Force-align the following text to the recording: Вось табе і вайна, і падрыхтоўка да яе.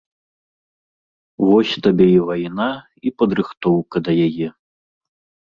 Вось 1.47 1.75
табе 1.87 2.07
і 2.13 2.17
вайна, 2.29 2.69
і 3.09 3.13
падрыхтоўка 3.23 3.95
да 4.09 4.21
яе. 4.27 4.47